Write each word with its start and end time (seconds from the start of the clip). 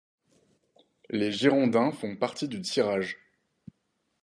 Les 1.11 1.31
Girondins 1.31 1.91
font 1.91 2.15
partie 2.15 2.47
du 2.47 2.55
du 2.57 2.63
tirage. 2.63 3.19